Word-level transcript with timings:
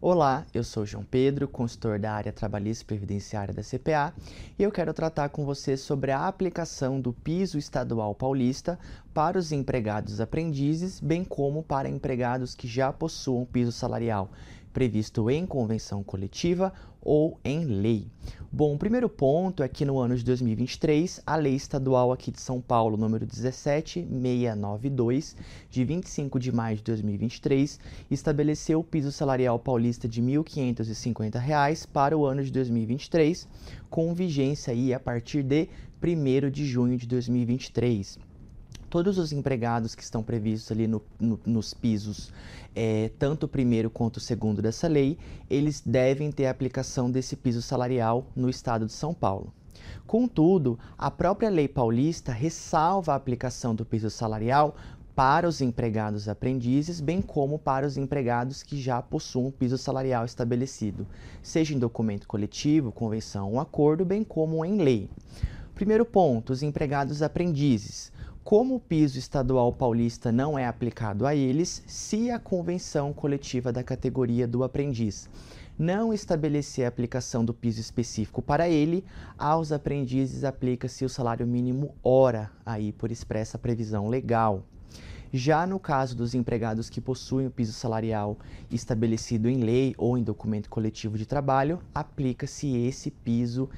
Olá, 0.00 0.46
eu 0.54 0.62
sou 0.62 0.86
João 0.86 1.02
Pedro, 1.02 1.48
consultor 1.48 1.98
da 1.98 2.12
área 2.12 2.32
trabalhista 2.32 2.84
e 2.84 2.86
previdenciária 2.86 3.52
da 3.52 3.64
CPA, 3.64 4.14
e 4.56 4.62
eu 4.62 4.70
quero 4.70 4.94
tratar 4.94 5.28
com 5.28 5.44
você 5.44 5.76
sobre 5.76 6.12
a 6.12 6.28
aplicação 6.28 7.00
do 7.00 7.12
piso 7.12 7.58
estadual 7.58 8.14
paulista 8.14 8.78
para 9.12 9.36
os 9.36 9.50
empregados 9.50 10.20
aprendizes, 10.20 11.00
bem 11.00 11.24
como 11.24 11.64
para 11.64 11.88
empregados 11.88 12.54
que 12.54 12.68
já 12.68 12.92
possuam 12.92 13.44
piso 13.44 13.72
salarial 13.72 14.30
previsto 14.72 15.30
em 15.30 15.46
convenção 15.46 16.02
coletiva 16.02 16.72
ou 17.00 17.38
em 17.44 17.64
lei. 17.64 18.08
Bom, 18.50 18.74
o 18.74 18.78
primeiro 18.78 19.08
ponto 19.08 19.62
é 19.62 19.68
que 19.68 19.84
no 19.84 19.98
ano 19.98 20.16
de 20.16 20.24
2023, 20.24 21.22
a 21.26 21.36
lei 21.36 21.54
estadual 21.54 22.12
aqui 22.12 22.30
de 22.30 22.40
São 22.40 22.60
Paulo, 22.60 22.96
número 22.96 23.26
17692, 23.26 25.36
de 25.70 25.84
25 25.84 26.38
de 26.38 26.52
maio 26.52 26.76
de 26.76 26.82
2023, 26.82 27.78
estabeleceu 28.10 28.80
o 28.80 28.84
piso 28.84 29.12
salarial 29.12 29.58
paulista 29.58 30.08
de 30.08 30.20
R$ 30.20 30.38
1.550 30.38 31.86
para 31.92 32.16
o 32.16 32.24
ano 32.24 32.42
de 32.42 32.50
2023, 32.52 33.48
com 33.90 34.14
vigência 34.14 34.72
aí 34.72 34.94
a 34.94 35.00
partir 35.00 35.42
de 35.42 35.68
1 36.02 36.50
de 36.50 36.66
junho 36.66 36.96
de 36.96 37.06
2023 37.06 38.27
todos 38.88 39.18
os 39.18 39.32
empregados 39.32 39.94
que 39.94 40.02
estão 40.02 40.22
previstos 40.22 40.72
ali 40.72 40.86
no, 40.86 41.02
no, 41.18 41.38
nos 41.44 41.74
pisos, 41.74 42.32
é, 42.74 43.10
tanto 43.18 43.44
o 43.44 43.48
primeiro 43.48 43.90
quanto 43.90 44.16
o 44.16 44.20
segundo 44.20 44.62
dessa 44.62 44.88
lei, 44.88 45.18
eles 45.48 45.82
devem 45.84 46.30
ter 46.32 46.46
a 46.46 46.50
aplicação 46.50 47.10
desse 47.10 47.36
piso 47.36 47.62
salarial 47.62 48.26
no 48.34 48.48
estado 48.48 48.86
de 48.86 48.92
São 48.92 49.12
Paulo. 49.12 49.52
Contudo, 50.06 50.78
a 50.96 51.10
própria 51.10 51.50
lei 51.50 51.68
paulista 51.68 52.32
ressalva 52.32 53.12
a 53.12 53.16
aplicação 53.16 53.74
do 53.74 53.84
piso 53.84 54.10
salarial 54.10 54.74
para 55.14 55.48
os 55.48 55.60
empregados 55.60 56.28
aprendizes, 56.28 57.00
bem 57.00 57.20
como 57.20 57.58
para 57.58 57.86
os 57.86 57.96
empregados 57.96 58.62
que 58.62 58.80
já 58.80 59.02
possuem 59.02 59.50
piso 59.50 59.76
salarial 59.76 60.24
estabelecido, 60.24 61.06
seja 61.42 61.74
em 61.74 61.78
documento 61.78 62.28
coletivo, 62.28 62.92
convenção 62.92 63.52
ou 63.52 63.60
acordo, 63.60 64.04
bem 64.04 64.22
como 64.22 64.64
em 64.64 64.76
lei. 64.76 65.10
Primeiro 65.74 66.04
ponto, 66.04 66.52
os 66.52 66.62
empregados 66.62 67.20
aprendizes 67.20 68.12
como 68.48 68.76
o 68.76 68.80
piso 68.80 69.18
estadual 69.18 69.70
paulista 69.70 70.32
não 70.32 70.58
é 70.58 70.66
aplicado 70.66 71.26
a 71.26 71.34
eles, 71.34 71.82
se 71.86 72.30
a 72.30 72.38
convenção 72.38 73.12
coletiva 73.12 73.70
da 73.70 73.84
categoria 73.84 74.48
do 74.48 74.64
aprendiz 74.64 75.28
não 75.78 76.14
estabelecer 76.14 76.86
a 76.86 76.88
aplicação 76.88 77.44
do 77.44 77.52
piso 77.52 77.78
específico 77.78 78.40
para 78.40 78.66
ele, 78.66 79.04
aos 79.36 79.70
aprendizes 79.70 80.44
aplica-se 80.44 81.04
o 81.04 81.10
salário 81.10 81.46
mínimo 81.46 81.94
hora, 82.02 82.50
aí 82.64 82.90
por 82.90 83.12
expressa 83.12 83.58
previsão 83.58 84.08
legal. 84.08 84.64
Já 85.30 85.66
no 85.66 85.78
caso 85.78 86.16
dos 86.16 86.34
empregados 86.34 86.88
que 86.88 87.02
possuem 87.02 87.48
o 87.48 87.50
piso 87.50 87.74
salarial 87.74 88.38
estabelecido 88.70 89.50
em 89.50 89.58
lei 89.58 89.94
ou 89.98 90.16
em 90.16 90.22
documento 90.22 90.70
coletivo 90.70 91.18
de 91.18 91.26
trabalho, 91.26 91.80
aplica-se 91.94 92.74
esse 92.78 93.10
piso 93.10 93.68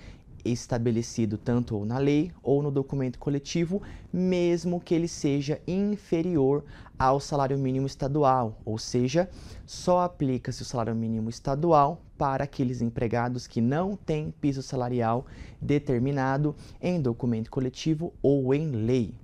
estabelecido 0.44 1.38
tanto 1.38 1.84
na 1.84 1.98
lei 1.98 2.32
ou 2.42 2.62
no 2.62 2.70
documento 2.70 3.18
coletivo, 3.18 3.82
mesmo 4.12 4.80
que 4.80 4.94
ele 4.94 5.08
seja 5.08 5.60
inferior 5.66 6.64
ao 6.98 7.18
salário 7.18 7.58
mínimo 7.58 7.86
estadual, 7.86 8.60
ou 8.64 8.76
seja, 8.78 9.28
só 9.64 10.00
aplica-se 10.00 10.62
o 10.62 10.64
salário 10.64 10.94
mínimo 10.94 11.30
estadual 11.30 12.02
para 12.18 12.44
aqueles 12.44 12.82
empregados 12.82 13.46
que 13.46 13.60
não 13.60 13.96
têm 13.96 14.30
piso 14.40 14.62
salarial 14.62 15.24
determinado 15.60 16.54
em 16.80 17.00
documento 17.00 17.50
coletivo 17.50 18.12
ou 18.22 18.52
em 18.54 18.70
lei. 18.70 19.14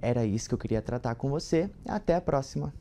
Era 0.00 0.24
isso 0.24 0.48
que 0.48 0.54
eu 0.54 0.58
queria 0.58 0.80
tratar 0.80 1.14
com 1.14 1.28
você. 1.28 1.70
Até 1.86 2.14
a 2.14 2.20
próxima! 2.20 2.72